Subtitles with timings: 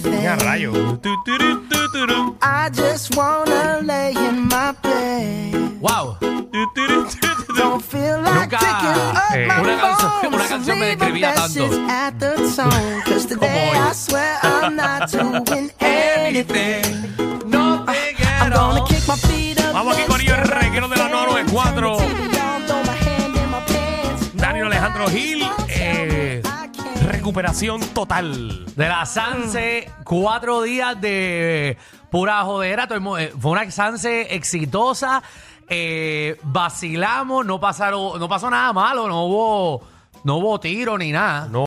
[0.00, 0.72] rayo.
[1.02, 2.36] Tu, turu, tu, turu.
[2.42, 5.80] I just wanna lay in my bed.
[5.80, 6.16] Wow.
[7.56, 11.66] Don't feel like Nunca, picking up eh, my una canción- una canción me describía tanto.
[11.68, 13.76] message At the tone, 'cause today hoy.
[13.76, 16.82] I swear I'm not doing anything.
[17.46, 18.84] No te I'm gonna quiero.
[18.86, 19.72] kick my feet up.
[19.74, 21.98] Vamos aquí con ellos, el reguero de la 994.
[24.34, 25.42] Danilo Alejandro Gil.
[27.02, 28.64] Recuperación total.
[28.76, 31.76] De la Sanse, cuatro días de
[32.10, 32.88] pura jodera.
[33.18, 35.22] eh, Fue una Sanse exitosa.
[35.68, 39.82] eh, vacilamos, no pasaron, no pasó nada malo, no hubo,
[40.24, 41.48] no hubo tiro ni nada.
[41.48, 41.60] No